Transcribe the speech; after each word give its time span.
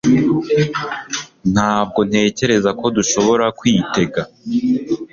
Ntabwo 1.53 1.99
ntekereza 2.09 2.69
ko 2.79 2.85
dushobora 2.95 3.45
kwitega 3.59 4.21